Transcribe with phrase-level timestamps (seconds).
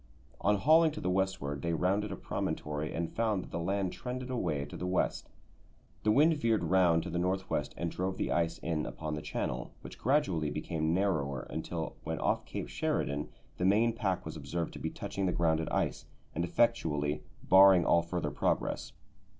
[0.39, 4.31] On hauling to the westward they rounded a promontory and found that the land trended
[4.31, 5.29] away to the west.
[6.01, 9.21] The wind veered round to the north west and drove the ice in upon the
[9.21, 14.73] channel, which gradually became narrower until, when off Cape Sheridan, the main pack was observed
[14.73, 18.93] to be touching the grounded ice and effectually barring all further progress.